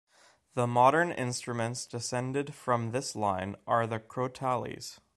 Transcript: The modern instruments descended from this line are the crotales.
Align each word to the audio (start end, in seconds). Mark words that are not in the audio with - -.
The 0.55 0.65
modern 0.65 1.11
instruments 1.11 1.85
descended 1.85 2.55
from 2.55 2.89
this 2.89 3.15
line 3.15 3.55
are 3.67 3.85
the 3.85 3.99
crotales. 3.99 4.97